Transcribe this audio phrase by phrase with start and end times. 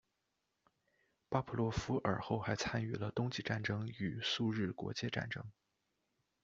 [1.29, 5.45] 巴甫洛夫尔后还参与了冬季战争与苏日国界战争。